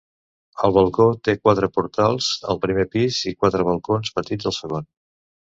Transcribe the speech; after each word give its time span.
El 0.67 0.71
balcó 0.77 1.03
té 1.29 1.35
quatre 1.47 1.69
portals 1.75 2.31
al 2.55 2.63
primer 2.65 2.87
pis 2.97 3.21
i 3.33 3.35
quatre 3.43 3.69
balcons 3.69 4.13
petits 4.19 4.53
al 4.53 4.59
segon. 4.59 4.91